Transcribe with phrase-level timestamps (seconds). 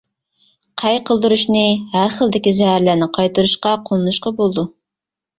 [0.81, 1.59] قەي قىلدۇرۇشنى
[1.91, 4.65] ھەر خىلدىكى زەھەرلەرنى قايتۇرۇشقا قوللىنىشقا بولىدۇ.